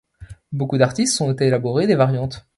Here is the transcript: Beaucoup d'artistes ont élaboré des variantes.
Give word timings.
Beaucoup 0.51 0.79
d'artistes 0.79 1.21
ont 1.21 1.31
élaboré 1.33 1.85
des 1.85 1.93
variantes. 1.93 2.47